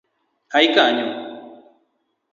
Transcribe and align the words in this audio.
Ai 0.57 0.67
kanyo! 0.75 1.07